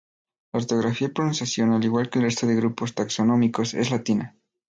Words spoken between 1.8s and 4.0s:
igual que el resto de grupos taxonómicos, es